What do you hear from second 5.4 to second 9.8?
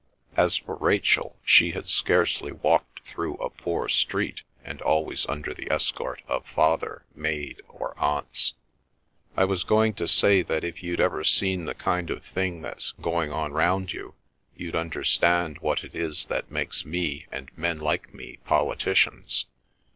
the escort of father, maid, or aunts. "I was